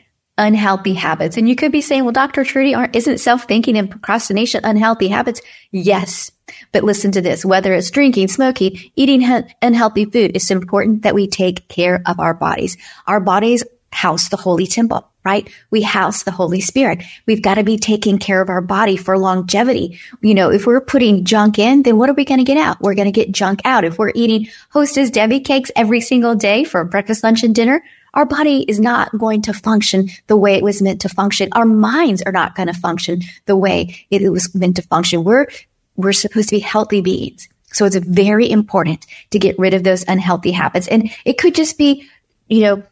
unhealthy 0.42 0.94
habits. 0.94 1.38
And 1.38 1.48
you 1.48 1.56
could 1.56 1.72
be 1.72 1.82
saying, 1.82 2.04
well, 2.04 2.12
Dr. 2.12 2.44
Trudy, 2.44 2.74
aren't, 2.74 2.96
isn't 2.96 3.20
self-thinking 3.20 3.78
and 3.78 3.90
procrastination 3.90 4.66
unhealthy 4.66 5.08
habits? 5.08 5.40
Yes. 5.72 6.32
But 6.72 6.84
listen 6.84 7.12
to 7.14 7.22
this. 7.22 7.46
Whether 7.46 7.74
it's 7.74 7.92
drinking, 7.92 8.28
smoking, 8.28 8.78
eating 8.96 9.24
unhealthy 9.62 10.06
food, 10.06 10.32
it's 10.36 10.52
important 10.52 11.04
that 11.04 11.16
we 11.16 11.28
take 11.28 11.68
care 11.68 12.02
of 12.06 12.20
our 12.20 12.34
bodies. 12.34 12.76
Our 13.08 13.20
bodies 13.20 13.64
house 13.94 14.30
the 14.30 14.38
holy 14.38 14.68
temple, 14.68 15.08
right? 15.24 15.50
We 15.70 15.82
house 15.82 16.24
the 16.24 16.32
Holy 16.32 16.62
Spirit. 16.62 17.04
We've 17.26 17.42
got 17.42 17.56
to 17.56 17.64
be 17.64 17.78
taking 17.78 18.18
care 18.18 18.42
of 18.42 18.50
our 18.50 18.62
body 18.62 18.98
for 18.98 19.18
longevity. 19.18 20.00
You 20.22 20.34
know, 20.34 20.50
if 20.50 20.66
we're 20.66 20.82
putting 20.82 21.26
junk 21.26 21.60
in, 21.60 21.84
then 21.84 21.98
what 21.98 22.10
are 22.10 22.14
we 22.14 22.26
going 22.26 22.40
to 22.40 22.46
get 22.46 22.58
out? 22.58 22.82
We're 22.82 22.96
going 22.96 23.12
to 23.12 23.12
get 23.12 23.32
junk 23.32 23.62
out. 23.66 23.84
If 23.84 23.98
we're 23.98 24.14
eating 24.16 24.48
Hostess 24.70 25.12
Debbie 25.12 25.42
cakes 25.42 25.72
every 25.76 26.02
single 26.02 26.36
day 26.36 26.64
for 26.64 26.84
breakfast, 26.86 27.24
lunch, 27.24 27.44
and 27.44 27.54
dinner, 27.54 27.84
our 28.14 28.26
body 28.26 28.66
is 28.68 28.80
not 28.80 29.18
going 29.18 29.42
to 29.44 29.54
function 29.54 30.10
the 30.28 30.36
way 30.36 30.56
it 30.56 30.64
was 30.64 30.82
meant 30.82 31.02
to 31.02 31.10
function. 31.10 31.50
Our 31.54 31.66
minds 31.66 32.22
are 32.24 32.32
not 32.32 32.56
going 32.56 32.68
to 32.68 32.74
function 32.74 33.22
the 33.46 33.56
way 33.56 34.06
it 34.10 34.30
was 34.32 34.54
meant 34.54 34.76
to 34.78 34.82
function. 34.82 35.24
We're, 35.24 35.48
we're 35.96 36.14
supposed 36.14 36.50
to 36.50 36.56
be 36.56 36.60
healthy 36.60 37.02
beings. 37.02 37.48
So 37.72 37.86
it's 37.86 37.96
very 37.96 38.50
important 38.50 39.06
to 39.30 39.40
get 39.40 39.58
rid 39.58 39.74
of 39.74 39.84
those 39.84 40.04
unhealthy 40.08 40.52
habits. 40.52 40.88
And 40.90 41.10
it 41.24 41.38
could 41.38 41.56
just 41.56 41.78
be, 41.78 42.10
you 42.50 42.62
know, 42.62 42.84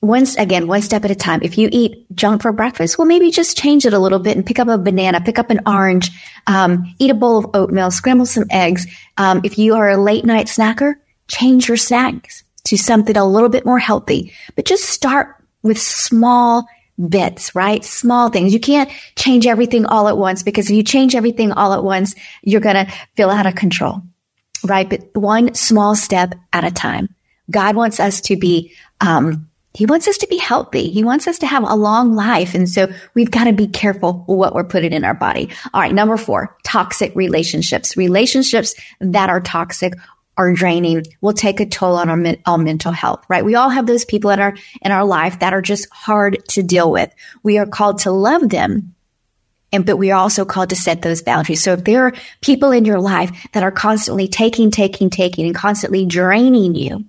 once 0.00 0.36
again, 0.36 0.68
one 0.68 0.82
step 0.82 1.04
at 1.04 1.10
a 1.10 1.14
time. 1.14 1.40
If 1.42 1.58
you 1.58 1.68
eat 1.70 2.06
junk 2.14 2.42
for 2.42 2.52
breakfast, 2.52 2.96
well, 2.96 3.06
maybe 3.06 3.30
just 3.30 3.58
change 3.58 3.84
it 3.84 3.92
a 3.92 3.98
little 3.98 4.18
bit 4.18 4.36
and 4.36 4.46
pick 4.46 4.58
up 4.58 4.68
a 4.68 4.78
banana, 4.78 5.20
pick 5.20 5.38
up 5.38 5.50
an 5.50 5.60
orange, 5.66 6.10
um, 6.46 6.94
eat 6.98 7.10
a 7.10 7.14
bowl 7.14 7.38
of 7.38 7.50
oatmeal, 7.54 7.90
scramble 7.90 8.26
some 8.26 8.44
eggs. 8.50 8.86
Um, 9.18 9.42
if 9.44 9.58
you 9.58 9.74
are 9.74 9.90
a 9.90 9.96
late 9.96 10.24
night 10.24 10.46
snacker, 10.46 10.94
change 11.28 11.68
your 11.68 11.76
snacks 11.76 12.44
to 12.66 12.76
something 12.76 13.16
a 13.16 13.24
little 13.24 13.48
bit 13.48 13.64
more 13.64 13.78
healthy, 13.78 14.32
but 14.54 14.64
just 14.64 14.84
start 14.84 15.36
with 15.62 15.80
small 15.80 16.66
bits, 17.08 17.54
right? 17.54 17.84
Small 17.84 18.30
things. 18.30 18.52
You 18.52 18.60
can't 18.60 18.90
change 19.16 19.46
everything 19.46 19.86
all 19.86 20.08
at 20.08 20.16
once 20.18 20.42
because 20.42 20.70
if 20.70 20.76
you 20.76 20.82
change 20.82 21.14
everything 21.14 21.52
all 21.52 21.72
at 21.72 21.84
once, 21.84 22.14
you're 22.42 22.60
going 22.60 22.86
to 22.86 22.92
feel 23.16 23.30
out 23.30 23.46
of 23.46 23.54
control, 23.54 24.02
right? 24.64 24.88
But 24.88 25.14
one 25.14 25.54
small 25.54 25.94
step 25.94 26.34
at 26.52 26.64
a 26.64 26.70
time. 26.70 27.14
God 27.50 27.76
wants 27.76 28.00
us 28.00 28.20
to 28.22 28.36
be, 28.36 28.72
um, 29.00 29.48
he 29.74 29.86
wants 29.86 30.08
us 30.08 30.16
to 30.18 30.26
be 30.26 30.38
healthy. 30.38 30.90
He 30.90 31.04
wants 31.04 31.28
us 31.28 31.38
to 31.40 31.46
have 31.46 31.62
a 31.62 31.76
long 31.76 32.14
life. 32.14 32.54
And 32.54 32.68
so 32.68 32.88
we've 33.14 33.30
got 33.30 33.44
to 33.44 33.52
be 33.52 33.68
careful 33.68 34.24
what 34.26 34.54
we're 34.54 34.64
putting 34.64 34.92
in 34.92 35.04
our 35.04 35.14
body. 35.14 35.50
All 35.74 35.82
right. 35.82 35.92
Number 35.92 36.16
four, 36.16 36.56
toxic 36.64 37.14
relationships. 37.14 37.96
Relationships 37.96 38.74
that 39.00 39.28
are 39.28 39.40
toxic 39.40 39.92
are 40.36 40.52
draining 40.52 41.02
will 41.20 41.32
take 41.32 41.60
a 41.60 41.66
toll 41.66 41.96
on 41.96 42.08
our, 42.08 42.34
our 42.44 42.58
mental 42.58 42.92
health, 42.92 43.24
right? 43.28 43.44
We 43.44 43.54
all 43.54 43.70
have 43.70 43.86
those 43.86 44.04
people 44.04 44.30
in 44.30 44.40
our, 44.40 44.54
in 44.82 44.92
our 44.92 45.04
life 45.04 45.40
that 45.40 45.54
are 45.54 45.62
just 45.62 45.88
hard 45.90 46.38
to 46.50 46.62
deal 46.62 46.90
with. 46.90 47.12
We 47.42 47.58
are 47.58 47.66
called 47.66 48.00
to 48.00 48.10
love 48.10 48.48
them. 48.48 48.94
And, 49.72 49.84
but 49.84 49.96
we 49.96 50.10
are 50.10 50.20
also 50.20 50.44
called 50.44 50.70
to 50.70 50.76
set 50.76 51.02
those 51.02 51.22
boundaries. 51.22 51.62
So 51.62 51.72
if 51.72 51.84
there 51.84 52.04
are 52.06 52.12
people 52.40 52.70
in 52.70 52.84
your 52.84 53.00
life 53.00 53.48
that 53.52 53.62
are 53.62 53.72
constantly 53.72 54.28
taking, 54.28 54.70
taking, 54.70 55.10
taking 55.10 55.46
and 55.46 55.54
constantly 55.54 56.06
draining 56.06 56.74
you, 56.74 57.04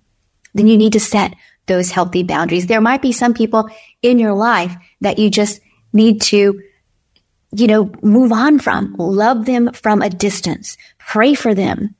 then 0.53 0.67
you 0.67 0.77
need 0.77 0.93
to 0.93 0.99
set 0.99 1.35
those 1.67 1.91
healthy 1.91 2.23
boundaries. 2.23 2.67
There 2.67 2.81
might 2.81 3.01
be 3.01 3.11
some 3.11 3.33
people 3.33 3.69
in 4.01 4.19
your 4.19 4.33
life 4.33 4.75
that 5.01 5.19
you 5.19 5.29
just 5.29 5.61
need 5.93 6.21
to, 6.23 6.61
you 7.51 7.67
know, 7.67 7.91
move 8.01 8.31
on 8.31 8.59
from, 8.59 8.95
love 8.97 9.45
them 9.45 9.71
from 9.73 10.01
a 10.01 10.09
distance, 10.09 10.77
pray 10.97 11.33
for 11.33 11.53
them, 11.53 11.95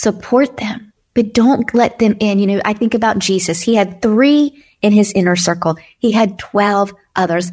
support 0.00 0.56
them, 0.56 0.92
but 1.14 1.34
don't 1.34 1.74
let 1.74 1.98
them 1.98 2.16
in. 2.20 2.38
You 2.38 2.46
know, 2.46 2.60
I 2.64 2.72
think 2.72 2.94
about 2.94 3.18
Jesus. 3.18 3.60
He 3.60 3.74
had 3.74 4.00
three 4.00 4.64
in 4.80 4.92
his 4.92 5.12
inner 5.12 5.36
circle. 5.36 5.76
He 5.98 6.12
had 6.12 6.38
12 6.38 6.94
others 7.14 7.52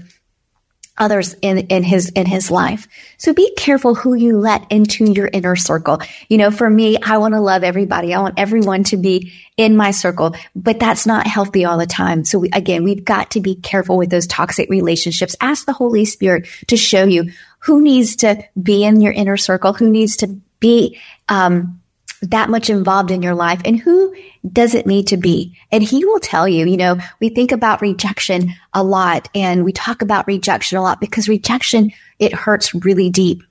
others 0.98 1.36
in, 1.42 1.60
in 1.68 1.84
his, 1.84 2.10
in 2.10 2.26
his 2.26 2.50
life. 2.50 2.88
So 3.18 3.34
be 3.34 3.54
careful 3.56 3.94
who 3.94 4.16
you 4.16 4.40
let 4.40 4.72
into 4.72 5.12
your 5.12 5.30
inner 5.32 5.56
circle. 5.56 6.00
You 6.28 6.38
know, 6.38 6.52
for 6.52 6.70
me, 6.70 6.98
I 6.98 7.18
want 7.20 7.36
to 7.36 7.40
love 7.40 7.64
everybody. 7.64 8.14
I 8.14 8.20
want 8.20 8.40
everyone 8.40 8.84
to 8.86 8.98
be 8.98 9.32
in 9.58 9.78
my 9.78 9.92
circle, 9.92 10.36
but 10.56 10.80
that's 10.80 11.06
not 11.06 11.28
healthy 11.28 11.66
all 11.66 11.78
the 11.78 11.86
time. 11.86 12.26
So 12.26 12.40
we, 12.40 12.50
again, 12.50 12.84
we've 12.84 13.06
got 13.06 13.32
to 13.32 13.42
be 13.42 13.56
careful 13.56 13.98
with 13.98 14.10
those 14.10 14.28
toxic 14.28 14.70
relationships. 14.70 15.36
Ask 15.40 15.66
the 15.66 15.74
Holy 15.74 16.06
Spirit 16.06 16.48
to 16.68 16.78
show 16.78 17.04
you 17.04 17.32
who 17.60 17.82
needs 17.82 18.16
to 18.18 18.44
be 18.62 18.84
in 18.84 19.02
your 19.02 19.14
inner 19.14 19.38
circle, 19.38 19.74
who 19.74 19.90
needs 19.90 20.18
to 20.18 20.28
be, 20.60 21.00
um, 21.30 21.82
that 22.22 22.50
much 22.50 22.70
involved 22.70 23.12
in 23.12 23.22
your 23.22 23.36
life 23.36 23.62
and 23.66 23.80
who 23.80 24.16
does 24.52 24.74
it 24.74 24.88
need 24.88 25.08
to 25.08 25.18
be. 25.18 25.56
And 25.72 25.84
he 25.84 26.06
will 26.06 26.20
tell 26.20 26.48
you, 26.48 26.66
you 26.66 26.78
know, 26.78 26.98
we 27.20 27.30
think 27.30 27.52
about 27.52 27.82
rejection 27.82 28.54
a 28.74 28.84
lot 28.84 29.30
and 29.36 29.64
we 29.64 29.72
talk 29.72 30.02
about 30.02 30.28
rejection 30.28 30.78
a 30.78 30.82
lot 30.82 31.00
because 31.00 31.30
rejection, 31.30 31.92
it 32.20 32.34
hurts 32.34 32.74
really 32.74 33.10
deep. 33.10 33.44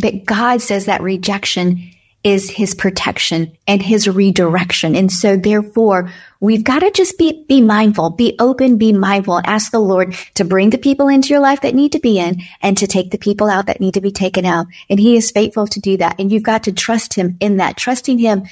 But 0.00 0.24
God 0.24 0.60
says 0.60 0.86
that 0.86 1.02
rejection 1.02 1.90
is 2.24 2.50
his 2.50 2.74
protection 2.74 3.56
and 3.68 3.82
his 3.82 4.08
redirection. 4.08 4.96
And 4.96 5.12
so 5.12 5.36
therefore, 5.36 6.10
we've 6.40 6.64
got 6.64 6.78
to 6.78 6.90
just 6.90 7.18
be, 7.18 7.44
be 7.46 7.60
mindful, 7.60 8.10
be 8.10 8.34
open, 8.38 8.78
be 8.78 8.94
mindful, 8.94 9.42
ask 9.44 9.70
the 9.70 9.78
Lord 9.78 10.14
to 10.34 10.44
bring 10.44 10.70
the 10.70 10.78
people 10.78 11.08
into 11.08 11.28
your 11.28 11.40
life 11.40 11.60
that 11.60 11.74
need 11.74 11.92
to 11.92 12.00
be 12.00 12.18
in 12.18 12.40
and 12.62 12.78
to 12.78 12.86
take 12.86 13.10
the 13.10 13.18
people 13.18 13.50
out 13.50 13.66
that 13.66 13.80
need 13.80 13.94
to 13.94 14.00
be 14.00 14.10
taken 14.10 14.46
out. 14.46 14.66
And 14.88 14.98
he 14.98 15.16
is 15.16 15.30
faithful 15.30 15.66
to 15.66 15.80
do 15.80 15.98
that. 15.98 16.18
And 16.18 16.32
you've 16.32 16.42
got 16.42 16.64
to 16.64 16.72
trust 16.72 17.12
him 17.12 17.36
in 17.40 17.58
that, 17.58 17.76
trusting 17.76 18.18
him, 18.18 18.44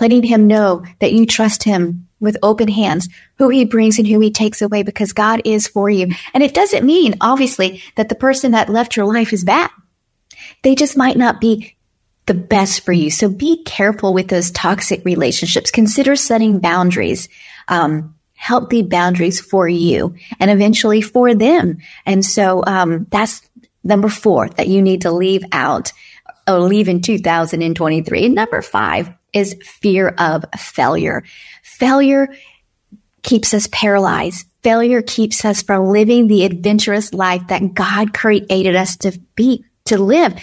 letting 0.00 0.24
him 0.24 0.48
know 0.48 0.84
that 0.98 1.12
you 1.12 1.24
trust 1.24 1.62
him 1.62 2.08
with 2.18 2.36
open 2.42 2.68
hands, 2.68 3.08
who 3.38 3.50
he 3.50 3.64
brings 3.64 3.98
and 3.98 4.08
who 4.08 4.18
he 4.18 4.30
takes 4.32 4.60
away 4.60 4.82
because 4.82 5.12
God 5.12 5.42
is 5.44 5.68
for 5.68 5.88
you. 5.88 6.08
And 6.34 6.42
it 6.42 6.54
doesn't 6.54 6.84
mean, 6.84 7.14
obviously, 7.20 7.82
that 7.96 8.08
the 8.08 8.14
person 8.16 8.50
that 8.52 8.68
left 8.68 8.96
your 8.96 9.06
life 9.06 9.32
is 9.32 9.44
bad. 9.44 9.70
They 10.62 10.74
just 10.74 10.96
might 10.96 11.16
not 11.16 11.40
be 11.40 11.76
the 12.26 12.34
best 12.34 12.82
for 12.82 12.92
you. 12.92 13.10
So 13.10 13.28
be 13.28 13.62
careful 13.64 14.14
with 14.14 14.28
those 14.28 14.50
toxic 14.50 15.04
relationships. 15.04 15.70
Consider 15.70 16.16
setting 16.16 16.60
boundaries, 16.60 17.28
um, 17.68 18.14
healthy 18.34 18.82
boundaries 18.82 19.40
for 19.40 19.68
you 19.68 20.14
and 20.40 20.50
eventually 20.50 21.00
for 21.00 21.34
them. 21.34 21.78
And 22.06 22.24
so, 22.24 22.62
um, 22.66 23.06
that's 23.10 23.48
number 23.84 24.08
four 24.08 24.48
that 24.50 24.68
you 24.68 24.82
need 24.82 25.02
to 25.02 25.10
leave 25.10 25.44
out 25.52 25.92
or 26.48 26.60
leave 26.60 26.88
in 26.88 27.00
2023. 27.00 28.26
And 28.26 28.34
number 28.34 28.62
five 28.62 29.12
is 29.32 29.56
fear 29.62 30.08
of 30.18 30.44
failure. 30.58 31.24
Failure 31.62 32.28
keeps 33.22 33.54
us 33.54 33.68
paralyzed. 33.72 34.46
Failure 34.62 35.02
keeps 35.02 35.44
us 35.44 35.62
from 35.62 35.86
living 35.86 36.26
the 36.26 36.44
adventurous 36.44 37.12
life 37.12 37.42
that 37.48 37.74
God 37.74 38.14
created 38.14 38.76
us 38.76 38.96
to 38.98 39.18
be, 39.34 39.64
to 39.86 39.98
live 39.98 40.34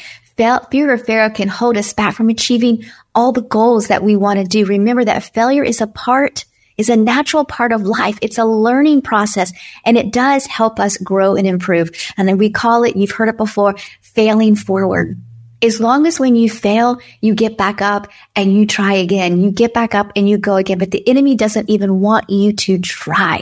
fear 0.71 0.93
of 0.93 1.05
failure 1.05 1.29
can 1.29 1.47
hold 1.47 1.77
us 1.77 1.93
back 1.93 2.15
from 2.15 2.29
achieving 2.29 2.85
all 3.13 3.31
the 3.31 3.41
goals 3.41 3.87
that 3.87 4.03
we 4.03 4.15
want 4.15 4.39
to 4.39 4.45
do. 4.45 4.65
Remember 4.65 5.03
that 5.03 5.33
failure 5.33 5.63
is 5.63 5.81
a 5.81 5.87
part, 5.87 6.45
is 6.77 6.89
a 6.89 6.95
natural 6.95 7.43
part 7.43 7.71
of 7.71 7.81
life. 7.81 8.17
It's 8.21 8.37
a 8.37 8.45
learning 8.45 9.01
process 9.01 9.51
and 9.85 9.97
it 9.97 10.13
does 10.13 10.45
help 10.45 10.79
us 10.79 10.97
grow 10.97 11.35
and 11.35 11.45
improve. 11.45 11.91
And 12.17 12.27
then 12.27 12.37
we 12.37 12.49
call 12.49 12.83
it, 12.83 12.95
you've 12.95 13.11
heard 13.11 13.29
it 13.29 13.37
before, 13.37 13.75
failing 14.01 14.55
forward. 14.55 15.19
As 15.61 15.81
long 15.81 16.07
as 16.07 16.21
when 16.21 16.37
you 16.37 16.49
fail, 16.49 17.01
you 17.19 17.35
get 17.35 17.57
back 17.57 17.81
up 17.81 18.07
and 18.33 18.53
you 18.53 18.65
try 18.65 18.93
again, 18.93 19.41
you 19.41 19.51
get 19.51 19.73
back 19.73 19.93
up 19.93 20.13
and 20.15 20.29
you 20.29 20.37
go 20.37 20.55
again, 20.55 20.77
but 20.77 20.91
the 20.91 21.05
enemy 21.05 21.35
doesn't 21.35 21.69
even 21.69 21.99
want 21.99 22.29
you 22.29 22.53
to 22.53 22.79
try. 22.79 23.41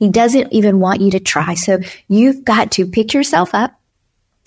He 0.00 0.08
doesn't 0.08 0.52
even 0.52 0.80
want 0.80 1.00
you 1.00 1.12
to 1.12 1.20
try. 1.20 1.54
So 1.54 1.78
you've 2.08 2.44
got 2.44 2.72
to 2.72 2.86
pick 2.86 3.14
yourself 3.14 3.54
up 3.54 3.78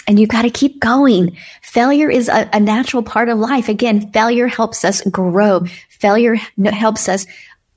and 0.07 0.19
you've 0.19 0.29
got 0.29 0.43
to 0.43 0.49
keep 0.49 0.79
going. 0.79 1.37
Failure 1.61 2.09
is 2.09 2.29
a, 2.29 2.49
a, 2.53 2.59
natural 2.59 3.03
part 3.03 3.29
of 3.29 3.37
life. 3.37 3.67
Again, 3.67 4.11
failure 4.11 4.47
helps 4.47 4.85
us 4.85 5.01
grow. 5.01 5.65
Failure 5.89 6.35
helps 6.65 7.09
us 7.09 7.25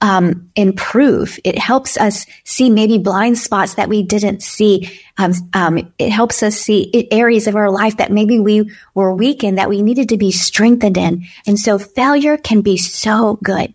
um, 0.00 0.50
improve. 0.56 1.38
It 1.44 1.58
helps 1.58 1.98
us 1.98 2.24
see 2.44 2.70
maybe 2.70 2.98
blind 2.98 3.38
spots 3.38 3.74
that 3.74 3.88
we 3.88 4.02
didn't 4.02 4.42
see. 4.42 5.00
Um, 5.18 5.32
um, 5.52 5.92
it 5.98 6.10
helps 6.10 6.42
us 6.42 6.56
see 6.56 7.08
areas 7.10 7.46
of 7.46 7.56
our 7.56 7.70
life 7.70 7.98
that 7.98 8.12
maybe 8.12 8.40
we 8.40 8.70
were 8.94 9.14
weak 9.14 9.44
in 9.44 9.56
that 9.56 9.68
we 9.68 9.82
needed 9.82 10.08
to 10.10 10.16
be 10.16 10.30
strengthened 10.30 10.96
in. 10.96 11.24
And 11.46 11.58
so 11.58 11.78
failure 11.78 12.38
can 12.38 12.62
be 12.62 12.78
so 12.78 13.38
good, 13.42 13.74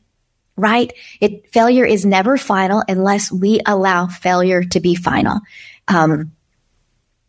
right? 0.55 0.91
It 1.21 1.51
failure 1.51 1.85
is 1.85 2.05
never 2.05 2.37
final 2.37 2.83
unless 2.87 3.31
we 3.31 3.59
allow 3.65 4.07
failure 4.07 4.63
to 4.63 4.79
be 4.79 4.95
final. 4.95 5.41
Um, 5.87 6.31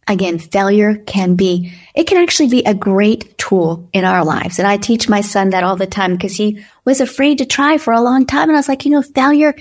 again, 0.08 0.38
failure 0.38 0.96
can 0.96 1.34
be, 1.34 1.72
it 1.94 2.06
can 2.06 2.18
actually 2.18 2.48
be 2.48 2.62
a 2.64 2.74
great 2.74 3.36
tool 3.38 3.88
in 3.92 4.04
our 4.04 4.24
lives. 4.24 4.58
And 4.58 4.68
I 4.68 4.76
teach 4.76 5.08
my 5.08 5.20
son 5.20 5.50
that 5.50 5.64
all 5.64 5.76
the 5.76 5.86
time 5.86 6.12
because 6.12 6.36
he 6.36 6.64
was 6.84 7.00
afraid 7.00 7.38
to 7.38 7.46
try 7.46 7.78
for 7.78 7.92
a 7.92 8.00
long 8.00 8.26
time. 8.26 8.48
And 8.48 8.56
I 8.56 8.60
was 8.60 8.68
like, 8.68 8.84
you 8.84 8.90
know, 8.90 9.02
failure 9.02 9.54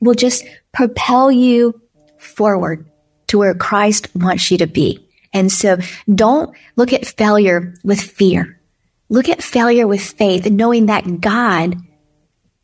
will 0.00 0.14
just 0.14 0.44
propel 0.72 1.30
you 1.30 1.80
forward 2.18 2.88
to 3.28 3.38
where 3.38 3.54
Christ 3.54 4.08
wants 4.14 4.50
you 4.50 4.58
to 4.58 4.66
be. 4.66 5.06
And 5.32 5.52
so 5.52 5.78
don't 6.12 6.56
look 6.76 6.92
at 6.92 7.06
failure 7.06 7.74
with 7.84 8.00
fear. 8.00 8.58
Look 9.08 9.28
at 9.28 9.42
failure 9.42 9.86
with 9.86 10.02
faith 10.02 10.46
knowing 10.46 10.86
that 10.86 11.20
God 11.20 11.76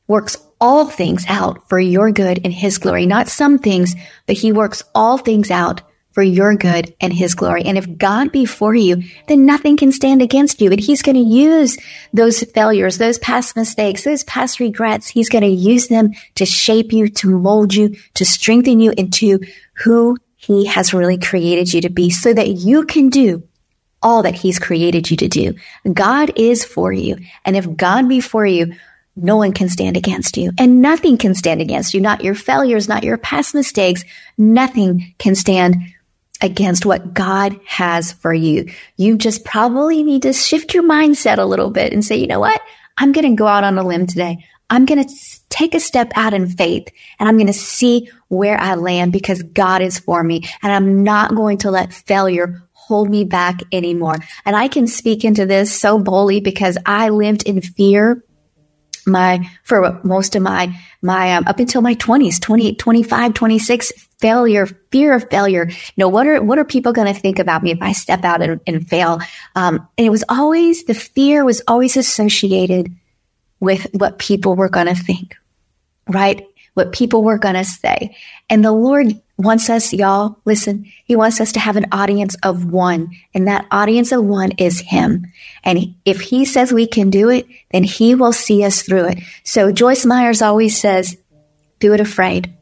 works 0.09 0.37
all 0.61 0.87
things 0.87 1.25
out 1.29 1.69
for 1.69 1.79
your 1.79 2.11
good 2.13 2.41
and 2.45 2.53
his 2.53 2.79
glory, 2.79 3.07
not 3.07 3.29
some 3.29 3.59
things, 3.59 3.95
but 4.27 4.37
he 4.37 4.53
works 4.53 4.83
all 4.95 5.19
things 5.19 5.51
out 5.51 5.83
for 6.17 6.23
your 6.23 6.57
good 6.57 6.95
and 6.99 7.13
his 7.13 7.35
glory. 7.35 7.63
And 7.65 7.77
if 7.77 7.99
God 7.99 8.33
be 8.33 8.47
for 8.47 8.75
you, 8.75 9.03
then 9.29 9.45
nothing 9.45 9.77
can 9.77 9.93
stand 9.93 10.23
against 10.23 10.63
you. 10.63 10.71
And 10.71 10.81
he's 10.81 11.03
going 11.03 11.15
to 11.15 11.21
use 11.21 11.77
those 12.15 12.43
failures, 12.43 12.97
those 12.97 13.19
past 13.19 13.55
mistakes, 13.55 14.05
those 14.05 14.25
past 14.25 14.59
regrets. 14.59 15.09
He's 15.09 15.29
going 15.29 15.45
to 15.45 15.51
use 15.51 15.89
them 15.89 16.13
to 16.37 16.47
shape 16.47 16.91
you, 16.91 17.11
to 17.11 17.29
mold 17.29 17.75
you, 17.75 17.97
to 18.15 18.25
strengthen 18.25 18.81
you 18.81 18.95
into 18.97 19.41
who 19.75 20.17
he 20.37 20.65
has 20.65 20.95
really 20.95 21.19
created 21.19 21.75
you 21.75 21.83
to 21.83 21.91
be 21.91 22.09
so 22.09 22.33
that 22.33 22.49
you 22.49 22.87
can 22.87 23.11
do 23.11 23.47
all 24.03 24.23
that 24.23 24.37
he's 24.37 24.59
created 24.59 25.11
you 25.11 25.19
to 25.19 25.29
do. 25.29 25.53
God 25.93 26.33
is 26.37 26.65
for 26.65 26.95
you. 26.95 27.19
And 27.45 27.59
if 27.59 27.77
God 27.77 28.09
be 28.09 28.23
for 28.23 28.47
you, 28.47 28.73
no 29.17 29.37
one 29.37 29.53
can 29.53 29.69
stand 29.69 29.99
against 29.99 30.39
you 30.39 30.53
and 30.59 30.81
nothing 30.81 31.19
can 31.19 31.35
stand 31.35 31.61
against 31.61 31.93
you. 31.93 32.01
Not 32.01 32.25
your 32.25 32.35
failures, 32.35 32.89
not 32.89 33.05
your 33.05 33.19
past 33.19 33.55
mistakes. 33.55 34.03
Nothing 34.39 35.15
can 35.19 35.35
stand 35.35 35.77
against 36.47 36.87
what 36.87 37.13
God 37.13 37.59
has 37.67 38.13
for 38.13 38.33
you. 38.33 38.71
You 38.97 39.19
just 39.19 39.45
probably 39.45 40.03
need 40.03 40.23
to 40.23 40.33
shift 40.33 40.73
your 40.73 40.83
mindset 40.83 41.37
a 41.37 41.45
little 41.45 41.71
bit 41.71 41.93
and 41.93 42.03
say, 42.03 42.17
you 42.17 42.27
know 42.27 42.41
what? 42.41 42.61
I'm 42.97 43.13
going 43.13 43.29
to 43.29 43.37
go 43.37 43.47
out 43.47 43.65
on 43.65 43.77
a 43.77 43.87
limb 43.87 44.07
today. 44.07 44.47
I'm 44.71 44.87
going 44.87 45.07
to 45.07 45.15
take 45.49 45.75
a 45.75 45.81
step 45.81 46.11
out 46.17 46.35
in 46.35 46.49
faith 46.49 46.89
and 47.21 47.29
I'm 47.29 47.37
going 47.37 47.47
to 47.47 47.53
see 47.53 48.11
where 48.29 48.59
I 48.59 48.75
land 48.75 49.13
because 49.13 49.43
God 49.43 49.83
is 49.83 49.99
for 49.99 50.25
me 50.25 50.43
and 50.63 50.73
I'm 50.73 51.05
not 51.05 51.37
going 51.37 51.59
to 51.59 51.71
let 51.71 51.93
failure 51.93 52.63
hold 52.73 53.11
me 53.11 53.25
back 53.25 53.61
anymore. 53.73 54.17
And 54.45 54.57
I 54.57 54.69
can 54.69 54.87
speak 54.87 55.25
into 55.25 55.45
this 55.45 55.73
so 55.79 55.99
boldly 55.99 56.41
because 56.41 56.79
I 56.87 57.11
lived 57.11 57.43
in 57.43 57.61
fear 57.61 58.25
my 59.07 59.49
for 59.63 60.01
most 60.03 60.35
of 60.37 60.43
my 60.43 60.77
my 61.03 61.35
um, 61.37 61.45
up 61.47 61.61
until 61.61 61.81
my 61.81 61.95
20s 61.95 62.41
20 62.41 62.75
25 62.75 63.35
26 63.35 63.93
failure 64.19 64.67
fear 64.91 65.15
of 65.15 65.29
failure. 65.31 65.69
You 65.69 65.75
know 65.97 66.09
what 66.09 66.27
are 66.27 66.43
what 66.43 66.59
are 66.59 66.65
people 66.65 66.93
going 66.93 67.13
to 67.13 67.19
think 67.19 67.39
about 67.39 67.63
me 67.63 67.71
if 67.71 67.79
i 67.81 67.93
step 67.93 68.25
out 68.25 68.43
and, 68.43 68.61
and 68.67 68.87
fail? 68.89 69.21
Um, 69.55 69.87
and 69.97 70.07
it 70.07 70.11
was 70.11 70.25
always 70.29 70.85
the 70.85 70.95
fear 70.95 71.45
was 71.45 71.63
always 71.69 71.97
associated 71.97 72.93
with 73.61 73.87
what 73.93 74.19
people 74.19 74.55
were 74.55 74.69
going 74.69 74.87
to 74.87 74.95
think 74.95 75.37
right 76.09 76.47
what 76.77 76.93
people 76.93 77.25
were 77.25 77.39
going 77.39 77.55
to 77.55 77.65
say 77.65 78.15
and 78.49 78.65
the 78.65 78.73
lord 78.73 79.21
wants 79.39 79.69
us, 79.69 79.93
y'all, 79.93 80.39
listen, 80.45 80.91
he 81.05 81.15
wants 81.15 81.41
us 81.41 81.53
to 81.53 81.61
have 81.61 81.77
an 81.77 81.87
audience 81.93 82.37
of 82.43 82.65
one. 82.65 83.11
And 83.35 83.47
that 83.49 83.67
audience 83.71 84.13
of 84.13 84.25
one 84.25 84.53
is 84.53 84.81
him. 84.81 85.27
And 85.63 85.95
if 86.05 86.21
he 86.21 86.45
says 86.45 86.73
we 86.73 86.87
can 86.87 87.11
do 87.11 87.29
it, 87.29 87.47
then 87.71 87.85
he 87.85 88.15
will 88.15 88.33
see 88.33 88.65
us 88.65 88.83
through 88.83 89.07
it. 89.09 89.19
So 89.45 89.73
Joyce 89.73 90.07
Myers 90.07 90.43
always 90.43 90.81
says, 90.81 91.17
do 91.81 91.93
it 91.93 92.01
afraid. 92.01 92.53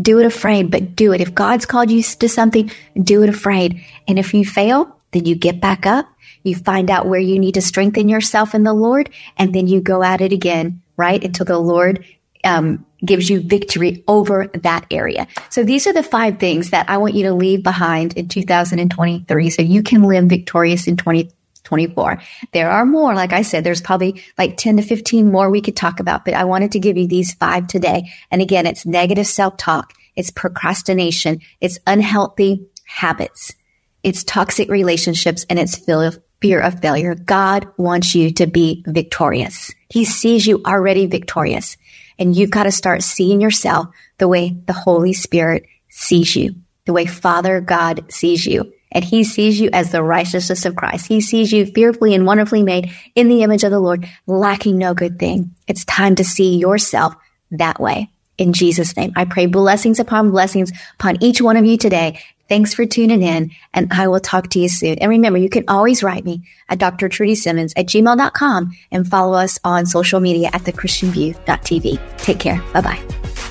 Do 0.00 0.18
it 0.20 0.26
afraid, 0.26 0.70
but 0.70 0.96
do 0.96 1.12
it. 1.12 1.20
If 1.20 1.34
God's 1.34 1.66
called 1.66 1.90
you 1.90 2.02
to 2.02 2.28
something, 2.28 2.70
do 3.00 3.22
it 3.22 3.28
afraid. 3.28 3.84
And 4.08 4.18
if 4.18 4.32
you 4.32 4.46
fail, 4.46 4.96
then 5.10 5.26
you 5.26 5.34
get 5.34 5.60
back 5.60 5.84
up. 5.84 6.08
You 6.44 6.56
find 6.56 6.90
out 6.90 7.06
where 7.06 7.20
you 7.20 7.38
need 7.38 7.54
to 7.54 7.60
strengthen 7.60 8.08
yourself 8.08 8.54
in 8.54 8.64
the 8.64 8.72
Lord, 8.72 9.10
and 9.36 9.54
then 9.54 9.68
you 9.68 9.80
go 9.80 10.02
at 10.02 10.20
it 10.20 10.32
again, 10.32 10.82
right? 10.96 11.22
Until 11.22 11.46
the 11.46 11.58
Lord 11.58 12.04
um, 12.42 12.84
gives 13.04 13.28
you 13.28 13.40
victory 13.40 14.04
over 14.06 14.48
that 14.54 14.86
area. 14.90 15.26
So 15.50 15.64
these 15.64 15.86
are 15.86 15.92
the 15.92 16.02
five 16.02 16.38
things 16.38 16.70
that 16.70 16.88
I 16.88 16.98
want 16.98 17.14
you 17.14 17.24
to 17.24 17.34
leave 17.34 17.62
behind 17.62 18.16
in 18.16 18.28
2023 18.28 19.50
so 19.50 19.62
you 19.62 19.82
can 19.82 20.02
live 20.02 20.26
victorious 20.26 20.86
in 20.86 20.96
2024. 20.96 22.22
There 22.52 22.70
are 22.70 22.84
more. 22.84 23.14
Like 23.14 23.32
I 23.32 23.42
said, 23.42 23.64
there's 23.64 23.80
probably 23.80 24.22
like 24.38 24.56
10 24.56 24.76
to 24.76 24.82
15 24.82 25.30
more 25.32 25.50
we 25.50 25.60
could 25.60 25.76
talk 25.76 26.00
about, 26.00 26.24
but 26.24 26.34
I 26.34 26.44
wanted 26.44 26.72
to 26.72 26.80
give 26.80 26.96
you 26.96 27.08
these 27.08 27.34
five 27.34 27.66
today. 27.66 28.10
And 28.30 28.40
again, 28.40 28.66
it's 28.66 28.86
negative 28.86 29.26
self-talk. 29.26 29.92
It's 30.14 30.30
procrastination. 30.30 31.40
It's 31.60 31.78
unhealthy 31.86 32.66
habits. 32.84 33.54
It's 34.02 34.24
toxic 34.24 34.68
relationships 34.68 35.46
and 35.48 35.58
it's 35.58 35.76
fear 35.76 36.60
of 36.60 36.80
failure. 36.80 37.14
God 37.14 37.68
wants 37.76 38.14
you 38.14 38.32
to 38.32 38.46
be 38.46 38.84
victorious. 38.86 39.72
He 39.88 40.04
sees 40.04 40.46
you 40.46 40.60
already 40.66 41.06
victorious. 41.06 41.76
And 42.18 42.36
you've 42.36 42.50
got 42.50 42.64
to 42.64 42.72
start 42.72 43.02
seeing 43.02 43.40
yourself 43.40 43.88
the 44.18 44.28
way 44.28 44.56
the 44.66 44.72
Holy 44.72 45.12
Spirit 45.12 45.64
sees 45.88 46.36
you, 46.36 46.54
the 46.86 46.92
way 46.92 47.06
Father 47.06 47.60
God 47.60 48.12
sees 48.12 48.46
you. 48.46 48.72
And 48.92 49.04
he 49.04 49.24
sees 49.24 49.58
you 49.58 49.70
as 49.72 49.90
the 49.90 50.02
righteousness 50.02 50.66
of 50.66 50.76
Christ. 50.76 51.06
He 51.06 51.20
sees 51.20 51.50
you 51.52 51.64
fearfully 51.66 52.14
and 52.14 52.26
wonderfully 52.26 52.62
made 52.62 52.92
in 53.14 53.28
the 53.28 53.42
image 53.42 53.64
of 53.64 53.70
the 53.70 53.80
Lord, 53.80 54.06
lacking 54.26 54.76
no 54.76 54.92
good 54.92 55.18
thing. 55.18 55.54
It's 55.66 55.84
time 55.86 56.14
to 56.16 56.24
see 56.24 56.56
yourself 56.56 57.14
that 57.52 57.80
way. 57.80 58.10
In 58.38 58.52
Jesus' 58.52 58.96
name, 58.96 59.12
I 59.16 59.24
pray 59.24 59.46
blessings 59.46 59.98
upon 59.98 60.30
blessings 60.30 60.72
upon 60.94 61.22
each 61.22 61.40
one 61.40 61.56
of 61.56 61.64
you 61.64 61.76
today. 61.76 62.18
Thanks 62.52 62.74
for 62.74 62.84
tuning 62.84 63.22
in, 63.22 63.50
and 63.72 63.90
I 63.90 64.08
will 64.08 64.20
talk 64.20 64.50
to 64.50 64.58
you 64.58 64.68
soon. 64.68 64.98
And 64.98 65.08
remember, 65.08 65.38
you 65.38 65.48
can 65.48 65.64
always 65.68 66.02
write 66.02 66.22
me 66.22 66.42
at 66.68 66.78
Dr. 66.78 67.08
Trudy 67.08 67.34
Simmons 67.34 67.72
at 67.78 67.86
gmail.com 67.86 68.76
and 68.90 69.08
follow 69.08 69.38
us 69.38 69.58
on 69.64 69.86
social 69.86 70.20
media 70.20 70.50
at 70.52 70.60
thechristianview.tv. 70.60 72.18
Take 72.18 72.38
care. 72.38 72.62
Bye 72.74 72.82
bye. 72.82 73.02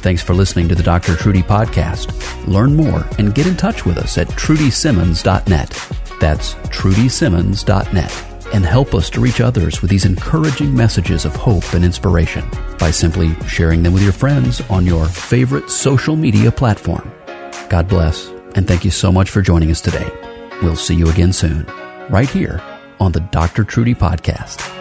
Thanks 0.04 0.22
for 0.22 0.36
listening 0.36 0.70
to 0.70 0.76
the 0.76 0.84
Dr. 0.84 1.16
Trudy 1.16 1.42
podcast. 1.42 2.14
Learn 2.46 2.76
more 2.76 3.04
and 3.18 3.34
get 3.34 3.48
in 3.48 3.58
touch 3.58 3.88
with 3.88 3.98
us 3.98 4.20
at 4.20 4.28
trudysimmons.net. 4.28 5.70
That's 6.20 6.54
trudysimmons.net. 6.54 8.54
And 8.54 8.64
help 8.64 8.94
us 8.94 9.10
to 9.10 9.20
reach 9.20 9.42
others 9.42 9.82
with 9.82 9.90
these 9.90 10.06
encouraging 10.06 10.76
messages 10.76 11.26
of 11.26 11.36
hope 11.36 11.74
and 11.74 11.84
inspiration 11.84 12.48
by 12.78 12.92
simply 12.92 13.34
sharing 13.48 13.82
them 13.82 13.94
with 13.94 14.04
your 14.04 14.14
friends 14.14 14.62
on 14.70 14.86
your 14.86 15.08
favorite 15.08 15.72
social 15.72 16.16
media 16.16 16.52
platform. 16.52 17.12
God 17.68 17.88
bless 17.88 18.32
and 18.56 18.68
thank 18.68 18.86
you 18.86 18.92
so 18.92 19.12
much 19.12 19.30
for 19.30 19.42
joining 19.42 19.72
us 19.72 19.82
today. 19.82 20.10
We'll 20.62 20.76
see 20.76 20.96
you 20.96 21.10
again 21.10 21.34
soon, 21.34 21.66
right 22.10 22.30
here 22.30 22.62
on 23.00 23.12
the 23.12 23.20
Dr. 23.20 23.64
Trudy 23.64 23.96
Podcast. 23.96 24.81